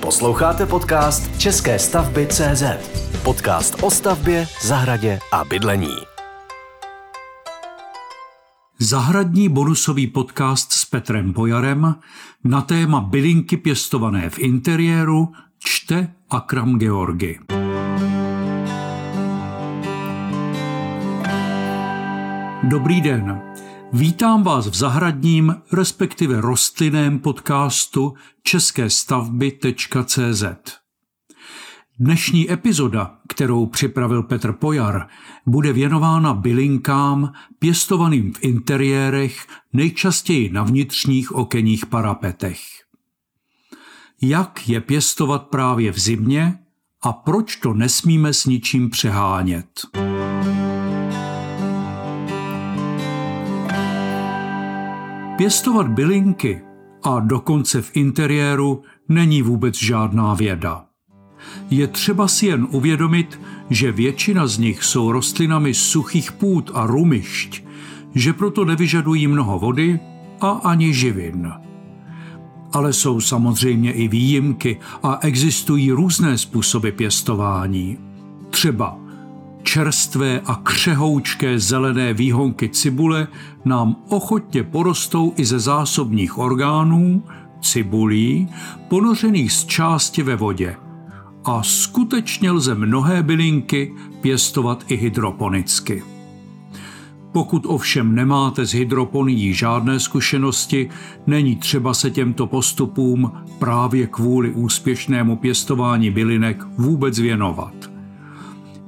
[0.00, 2.62] Posloucháte podcast České stavby CZ.
[3.22, 5.94] Podcast o stavbě, zahradě a bydlení.
[8.78, 11.94] Zahradní bonusový podcast s Petrem Pojarem
[12.44, 17.38] na téma bylinky pěstované v interiéru čte Akram Georgi.
[22.62, 23.47] Dobrý den.
[23.92, 30.44] Vítám vás v zahradním, respektive rostlinném podcastu české stavby.cz.
[31.98, 35.08] Dnešní epizoda, kterou připravil Petr Pojar,
[35.46, 42.60] bude věnována bylinkám pěstovaným v interiérech, nejčastěji na vnitřních okenních parapetech.
[44.22, 46.58] Jak je pěstovat právě v zimě
[47.02, 49.68] a proč to nesmíme s ničím přehánět.
[55.38, 56.60] Pěstovat bylinky
[57.02, 60.84] a dokonce v interiéru není vůbec žádná věda.
[61.70, 63.40] Je třeba si jen uvědomit,
[63.70, 67.64] že většina z nich jsou rostlinami suchých půd a rumišť,
[68.14, 70.00] že proto nevyžadují mnoho vody
[70.40, 71.52] a ani živin.
[72.72, 77.98] Ale jsou samozřejmě i výjimky a existují různé způsoby pěstování.
[78.50, 78.98] Třeba
[79.62, 83.28] čerstvé a křehoučké zelené výhonky cibule
[83.64, 87.22] nám ochotně porostou i ze zásobních orgánů,
[87.60, 88.48] cibulí,
[88.88, 90.76] ponořených z části ve vodě.
[91.44, 96.02] A skutečně lze mnohé bylinky pěstovat i hydroponicky.
[97.32, 100.88] Pokud ovšem nemáte z hydroponií žádné zkušenosti,
[101.26, 107.97] není třeba se těmto postupům právě kvůli úspěšnému pěstování bylinek vůbec věnovat.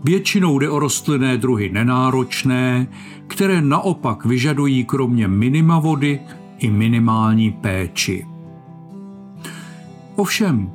[0.04, 2.88] Většinou jde o rostlinné druhy nenáročné,
[3.26, 6.20] které naopak vyžadují kromě minima vody
[6.58, 8.26] i minimální péči.
[10.16, 10.70] Ovšem,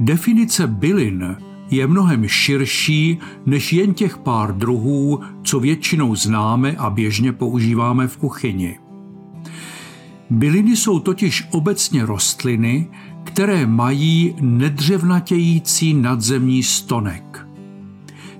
[0.00, 1.36] definice bylin
[1.70, 8.16] je mnohem širší než jen těch pár druhů, co většinou známe a běžně používáme v
[8.16, 8.78] kuchyni.
[10.30, 12.90] Byliny jsou totiž obecně rostliny,
[13.24, 17.46] které mají nedřevnatějící nadzemní stonek–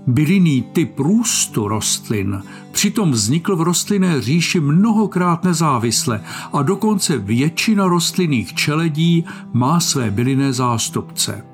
[0.06, 2.42] Bylinný typ růstu rostlin
[2.72, 6.20] přitom vznikl v rostlinné říši mnohokrát nezávisle
[6.52, 11.44] a dokonce většina rostlinných čeledí má své bylinné zástupce.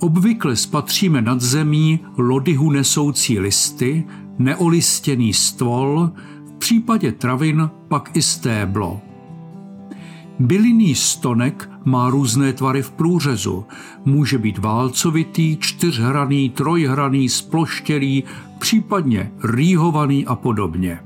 [0.00, 4.04] Obvykle spatříme nad zemí lodyhu nesoucí listy,
[4.38, 6.10] neolistěný stvol,
[6.46, 9.00] v případě travin pak i stéblo.
[10.40, 13.64] Bylinný stonek má různé tvary v průřezu.
[14.04, 18.24] Může být válcovitý, čtyřhraný, trojhraný, sploštělý,
[18.58, 21.00] případně rýhovaný a podobně.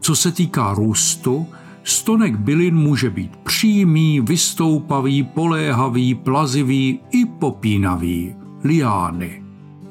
[0.00, 1.46] Co se týká růstu,
[1.84, 8.34] stonek bylin může být přímý, vystoupavý, poléhavý, plazivý i popínavý.
[8.64, 9.42] Liány.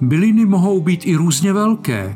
[0.01, 2.15] Byliny mohou být i různě velké,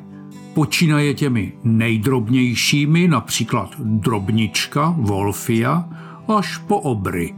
[0.54, 5.90] počínaje těmi nejdrobnějšími, například drobnička, wolfia,
[6.28, 7.36] až po obry,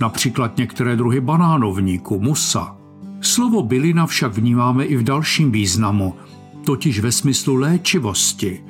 [0.00, 2.76] například některé druhy banánovníku, musa.
[3.20, 6.14] Slovo bylina však vnímáme i v dalším významu,
[6.64, 8.64] totiž ve smyslu léčivosti.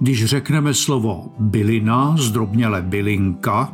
[0.00, 3.72] Když řekneme slovo bylina, zdrobněle bylinka,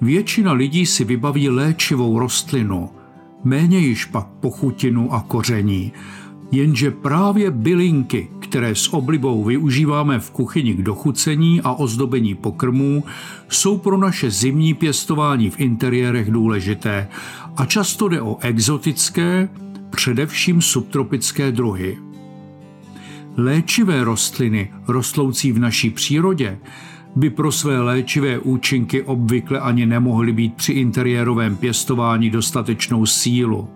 [0.00, 2.90] většina lidí si vybaví léčivou rostlinu,
[3.44, 5.92] méně již pak pochutinu a koření,
[6.56, 13.04] jenže právě bylinky, které s oblibou využíváme v kuchyni k dochucení a ozdobení pokrmů,
[13.48, 17.08] jsou pro naše zimní pěstování v interiérech důležité
[17.56, 19.48] a často jde o exotické,
[19.90, 21.98] především subtropické druhy.
[23.36, 26.58] Léčivé rostliny rostloucí v naší přírodě
[27.16, 33.68] by pro své léčivé účinky obvykle ani nemohly být při interiérovém pěstování dostatečnou sílu.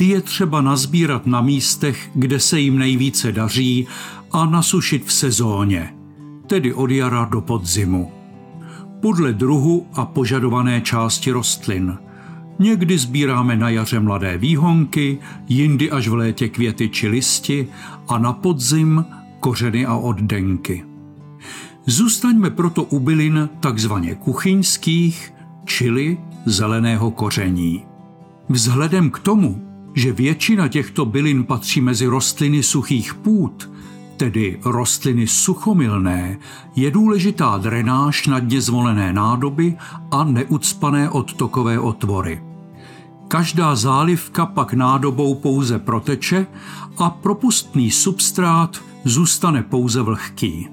[0.00, 3.86] Ty je třeba nazbírat na místech, kde se jim nejvíce daří
[4.32, 5.94] a nasušit v sezóně,
[6.46, 8.12] tedy od jara do podzimu.
[9.00, 11.98] Podle druhu a požadované části rostlin.
[12.58, 17.68] Někdy sbíráme na jaře mladé výhonky, jindy až v létě květy či listi
[18.08, 19.04] a na podzim
[19.40, 20.84] kořeny a oddenky.
[21.86, 25.32] Zůstaňme proto u bylin takzvaně kuchyňských,
[25.64, 27.84] čili zeleného koření.
[28.48, 33.70] Vzhledem k tomu, že většina těchto bylin patří mezi rostliny suchých půd,
[34.16, 36.38] tedy rostliny suchomilné,
[36.76, 39.76] je důležitá drenáž na dně zvolené nádoby
[40.10, 42.42] a neucpané odtokové otvory.
[43.28, 46.46] Každá zálivka pak nádobou pouze proteče
[46.98, 50.68] a propustný substrát zůstane pouze vlhký.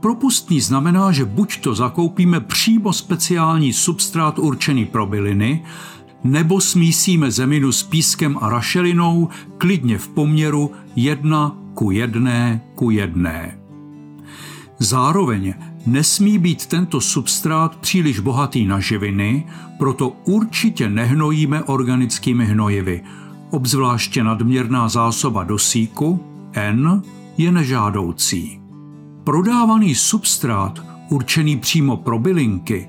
[0.00, 5.64] Propustný znamená, že buď to zakoupíme přímo speciální substrát určený pro byliny,
[6.26, 9.28] nebo smísíme zeminu s pískem a rašelinou
[9.58, 13.58] klidně v poměru jedna ku jedné ku jedné.
[14.78, 15.54] Zároveň
[15.86, 19.46] nesmí být tento substrát příliš bohatý na živiny,
[19.78, 23.02] proto určitě nehnojíme organickými hnojivy.
[23.50, 26.20] Obzvláště nadměrná zásoba dosíku,
[26.52, 27.02] N,
[27.38, 28.60] je nežádoucí.
[29.24, 32.88] Prodávaný substrát, určený přímo pro bylinky,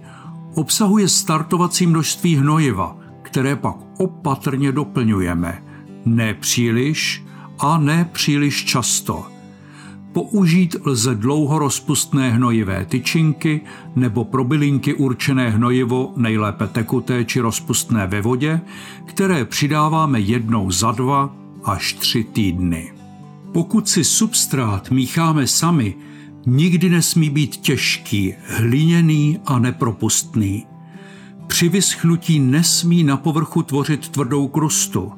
[0.55, 2.95] obsahuje startovací množství hnojiva,
[3.27, 5.63] které pak opatrně doplňujeme.
[6.05, 7.23] Ne příliš
[7.59, 9.25] a ne příliš často.
[10.13, 13.61] Použít lze dlouho rozpustné hnojivé tyčinky
[13.95, 18.61] nebo pro bylinky určené hnojivo, nejlépe tekuté či rozpustné ve vodě,
[19.05, 22.91] které přidáváme jednou za dva až tři týdny.
[23.51, 25.95] Pokud si substrát mícháme sami,
[26.45, 30.65] nikdy nesmí být těžký, hliněný a nepropustný.
[31.47, 35.11] Při vyschnutí nesmí na povrchu tvořit tvrdou krustu.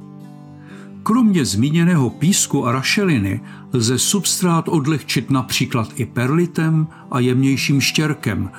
[1.03, 3.41] Kromě zmíněného písku a rašeliny
[3.73, 8.51] lze substrát odlehčit například i perlitem a jemnějším štěrkem.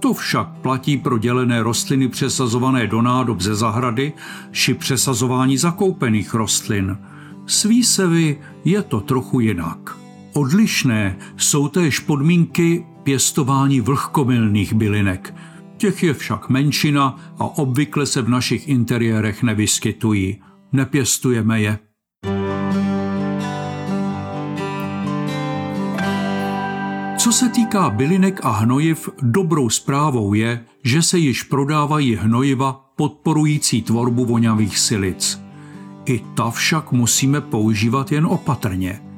[0.00, 4.12] To však platí pro dělené rostliny přesazované do nádob ze zahrady
[4.50, 6.98] či přesazování zakoupených rostlin.
[7.46, 9.98] S výsevy je to trochu jinak.
[10.32, 15.34] Odlišné jsou též podmínky pěstování vlhkomilných bylinek.
[15.76, 20.42] Těch je však menšina a obvykle se v našich interiérech nevyskytují.
[20.72, 21.78] Nepěstujeme je.
[27.18, 33.82] Co se týká bylinek a hnojiv, dobrou zprávou je, že se již prodávají hnojiva podporující
[33.82, 35.40] tvorbu voňavých silic.
[36.04, 39.00] I ta však musíme používat jen opatrně–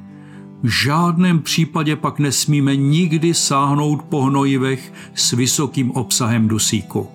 [0.62, 7.08] v žádném případě pak nesmíme nikdy sáhnout po hnojivech s vysokým obsahem dusíku.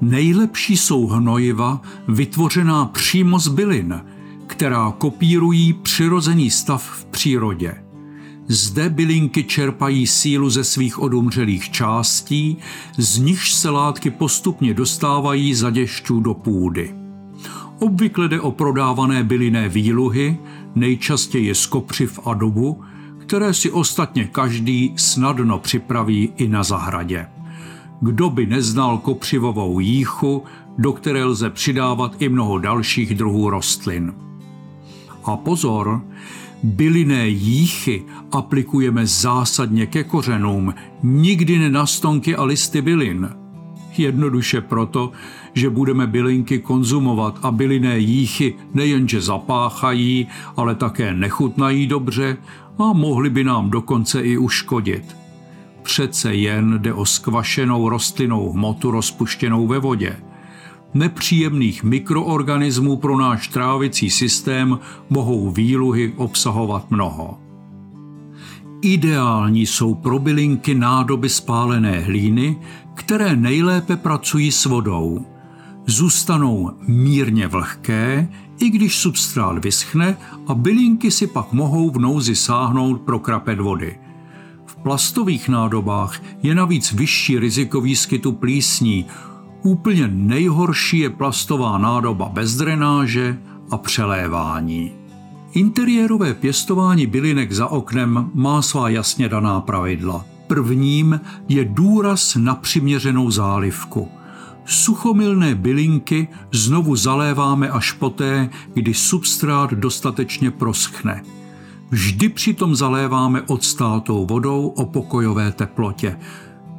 [0.00, 4.00] Nejlepší jsou hnojiva vytvořená přímo z bylin,
[4.46, 7.74] která kopírují přirozený stav v přírodě.
[8.48, 12.56] Zde bylinky čerpají sílu ze svých odumřelých částí,
[12.98, 16.99] z nichž se látky postupně dostávají za děšťů do půdy.
[17.80, 20.38] Obvykle jde o prodávané bylinné výluhy,
[20.74, 22.80] nejčastěji z kopřiv a dubu,
[23.18, 27.26] které si ostatně každý snadno připraví i na zahradě.
[28.00, 30.42] Kdo by neznal kopřivovou jíchu,
[30.78, 34.14] do které lze přidávat i mnoho dalších druhů rostlin.
[35.24, 36.02] A pozor,
[36.62, 43.30] bylinné jíchy aplikujeme zásadně ke kořenům, nikdy ne na stonky a listy bylin–
[43.98, 45.12] Jednoduše proto,
[45.54, 50.26] že budeme bylinky konzumovat a bylinné jíchy nejenže zapáchají,
[50.56, 52.36] ale také nechutnají dobře
[52.78, 55.16] a mohly by nám dokonce i uškodit.
[55.82, 60.16] Přece jen jde o skvašenou rostlinnou hmotu rozpuštěnou ve vodě.
[60.94, 64.78] Nepříjemných mikroorganismů pro náš trávicí systém
[65.10, 67.38] mohou výluhy obsahovat mnoho.
[68.82, 72.56] Ideální jsou pro bylinky nádoby spálené hlíny,
[73.00, 75.26] které nejlépe pracují s vodou.
[75.86, 80.16] Zůstanou mírně vlhké, i když substrát vyschne
[80.46, 83.98] a bylinky si pak mohou v nouzi sáhnout pro krapet vody.
[84.66, 89.06] V plastových nádobách je navíc vyšší riziko výskytu plísní.
[89.62, 93.38] Úplně nejhorší je plastová nádoba bez drenáže
[93.70, 94.92] a přelévání.
[95.52, 100.24] Interiérové pěstování bylinek za oknem má svá jasně daná pravidla.
[100.50, 104.08] Prvním je důraz na přiměřenou zálivku.
[104.64, 111.22] Suchomilné bylinky znovu zaléváme až poté, kdy substrát dostatečně proschne.
[111.90, 116.18] Vždy přitom zaléváme odstátou vodou o pokojové teplotě,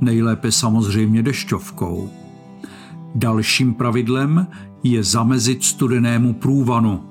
[0.02, 2.10] nejlépe samozřejmě dešťovkou.
[3.16, 4.48] Dalším pravidlem
[4.84, 7.04] je zamezit studenému průvanu–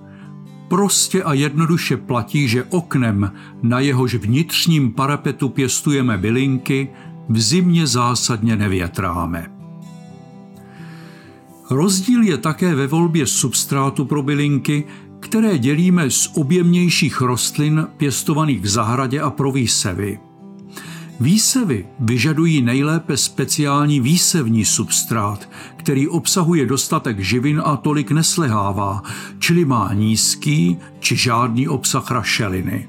[0.71, 6.89] Prostě a jednoduše platí, že oknem, na jehož vnitřním parapetu pěstujeme bylinky,
[7.29, 9.47] v zimě zásadně nevětráme.
[11.71, 14.85] Rozdíl je také ve volbě substrátu pro bylinky,
[15.21, 20.19] které dělíme z objemnějších rostlin pěstovaných v zahradě a pro výsevy.
[21.21, 29.03] Výsevy vyžadují nejlépe speciální výsevní substrát, který obsahuje dostatek živin a tolik neslehává,
[29.39, 32.89] čili má nízký či žádný obsah rašeliny.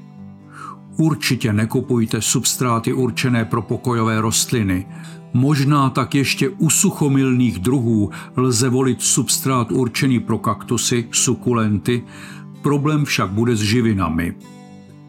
[0.96, 4.86] Určitě nekupujte substráty určené pro pokojové rostliny.
[5.32, 12.04] Možná tak ještě u suchomilných druhů lze volit substrát určený pro kaktusy, sukulenty,
[12.62, 14.34] problém však bude s živinami.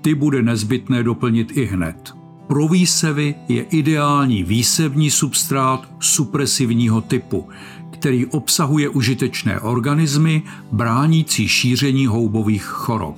[0.01, 2.22] Ty bude nezbytné doplnit i hned.
[2.47, 7.49] Pro výsevy je ideální výsevní substrát supresivního typu,
[7.91, 13.17] který obsahuje užitečné organismy bránící šíření houbových chorob.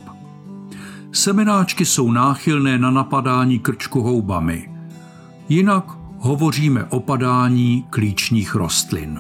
[1.12, 4.70] Semenáčky jsou náchylné na napadání krčku houbami.
[5.50, 5.86] Jinak
[6.18, 9.20] hovoříme o padání klíčních rostlin.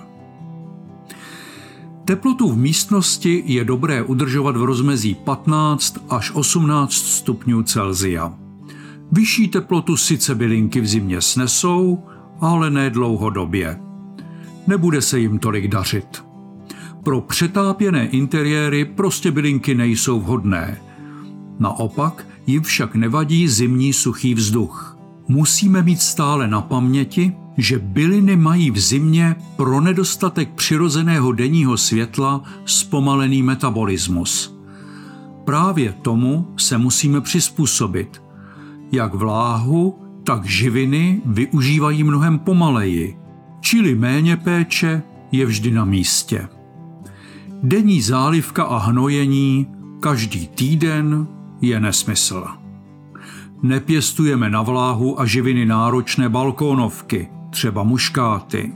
[2.05, 8.44] Teplotu v místnosti je dobré udržovat v rozmezí 15 až 18 stupňů Celzia.
[9.11, 12.03] Vyšší teplotu sice bylinky v zimě snesou,
[12.41, 13.79] ale ne dlouhodobě.
[14.67, 16.25] Nebude se jim tolik dařit.
[17.03, 20.81] Pro přetápěné interiéry prostě bylinky nejsou vhodné.
[21.59, 24.97] Naopak jim však nevadí zimní suchý vzduch.
[25.27, 32.43] Musíme mít stále na paměti, že byliny mají v zimě pro nedostatek přirozeného denního světla
[32.65, 34.55] zpomalený metabolismus.
[35.45, 38.24] Právě tomu se musíme přizpůsobit.
[38.95, 43.17] Jak vláhu, tak živiny využívají mnohem pomaleji,
[43.59, 46.47] čili méně péče je vždy na místě.
[47.63, 49.67] Denní zálivka a hnojení
[49.99, 51.27] každý týden
[51.61, 52.45] je nesmysl.
[53.63, 58.73] Nepěstujeme na vláhu a živiny náročné balkónovky, třeba muškáty.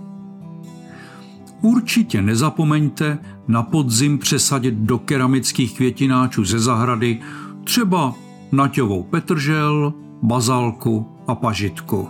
[1.62, 7.20] Určitě nezapomeňte na podzim přesadit do keramických květináčů ze zahrady
[7.64, 8.14] třeba
[8.52, 12.10] naťovou petržel, bazalku a pažitku.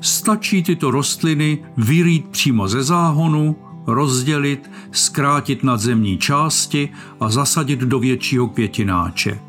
[0.00, 6.88] Stačí tyto rostliny vyrít přímo ze záhonu, rozdělit, zkrátit nadzemní části
[7.20, 9.40] a zasadit do většího květináče.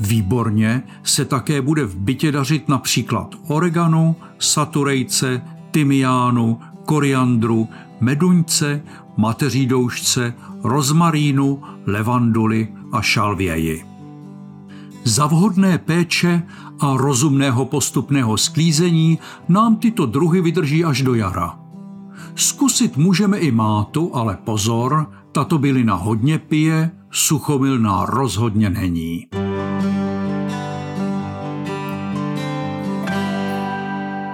[0.00, 7.68] Výborně se také bude v bytě dařit například oreganu, saturejce, tymiánu, koriandru,
[8.00, 8.82] meduňce,
[9.16, 13.84] mateří doušce, rozmarínu, levanduly a šalvěji.
[15.04, 16.42] Za vhodné péče
[16.80, 19.18] a rozumného postupného sklízení
[19.48, 21.58] nám tyto druhy vydrží až do jara.
[22.34, 29.26] Zkusit můžeme i mátu, ale pozor, tato bylina hodně pije, suchomilná rozhodně není.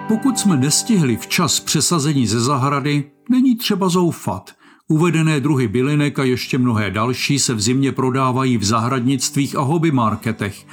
[0.09, 4.51] Pokud jsme nestihli včas přesazení ze zahrady, není třeba zoufat.
[4.89, 9.91] Uvedené druhy bylinek a ještě mnohé další se v zimě prodávají v zahradnictvích a hobby
[9.91, 10.67] marketech.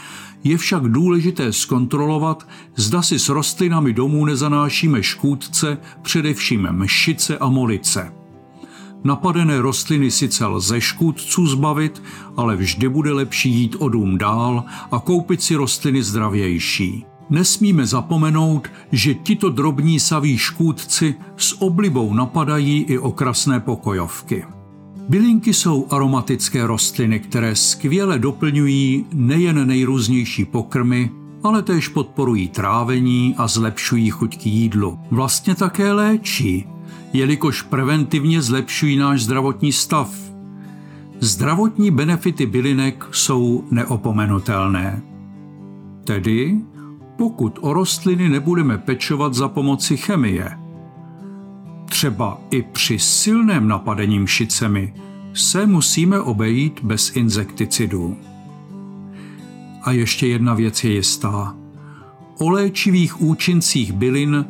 [0.44, 8.14] Je však důležité zkontrolovat, zda si s rostlinami domů nezanášíme škůdce, především mšice a molice.
[9.04, 12.04] Napadené rostliny sice lze škůdců zbavit,
[12.38, 17.06] ale vždy bude lepší jít o dům dál a koupit si rostliny zdravější.
[17.30, 24.46] Nesmíme zapomenout, že tito drobní saví škůdci s oblibou napadají i okrasné pokojovky.
[25.10, 31.12] Bylinky jsou aromatické rostliny, které skvěle doplňují nejen nejrůznější pokrmy,
[31.44, 35.00] ale též podporují trávení a zlepšují chuť k jídlu.
[35.12, 36.68] Vlastně také léčí,
[37.14, 40.14] jelikož preventivně zlepšují náš zdravotní stav.
[41.20, 45.02] Zdravotní benefity bylinek jsou neopomenutelné.
[46.04, 46.62] Tedy
[47.18, 50.63] pokud o rostliny nebudeme pečovat za pomoci chemie.
[51.94, 54.94] Třeba i při silném napadení mšicemi
[55.34, 58.18] se musíme obejít bez insekticidů.
[59.82, 61.56] A ještě jedna věc je jistá.
[62.40, 64.46] O léčivých účincích bylin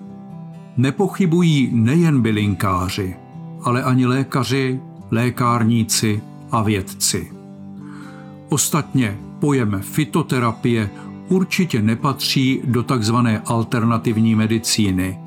[0.78, 3.16] nepochybují nejen bylinkáři,
[3.64, 4.80] ale ani lékaři,
[5.12, 6.22] lékárníci
[6.52, 7.32] a vědci.
[8.50, 10.90] Ostatně pojem fitoterapie
[11.30, 15.23] určitě nepatří do takzvané alternativní medicíny.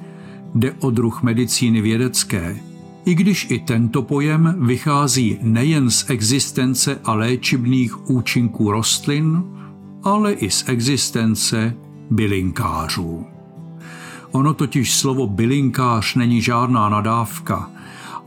[0.56, 2.56] Jde o druh medicíny vědecké,
[3.04, 9.42] i když i tento pojem vychází nejen z existence a léčebných účinků rostlin,
[10.02, 11.74] ale i z existence
[12.10, 13.26] bylinkářů.
[14.30, 17.70] Ono totiž slovo bylinkář není žádná nadávka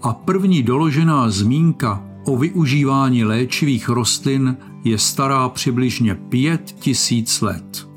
[0.02, 7.90] a první doložená zmínka o využívání léčivých rostlin je stará přibližně pět tisíc let.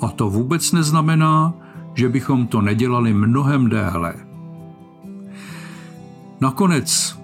[0.00, 1.63] A to vůbec neznamená,
[1.94, 4.14] že bychom to nedělali mnohem déle.
[6.40, 7.18] Nakonec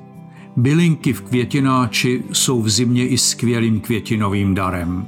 [0.56, 5.06] bylinky v květináči jsou v zimě i skvělým květinovým darem.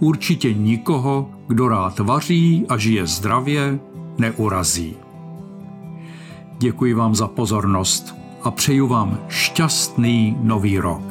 [0.00, 3.78] Určitě nikoho, kdo rád vaří a žije zdravě,
[4.18, 4.96] neurazí.
[6.58, 11.04] Děkuji vám za pozornost a přeju vám šťastný nový rok.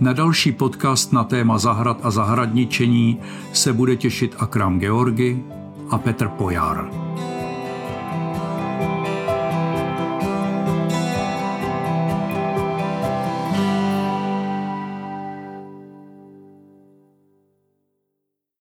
[0.00, 3.18] Na další podcast na téma zahrad a zahradničení
[3.52, 5.42] se bude těšit Akram Georgi
[5.92, 7.11] a Petr Pojar.